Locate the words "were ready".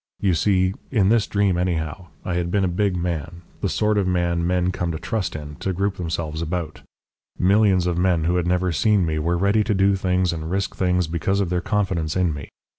9.19-9.63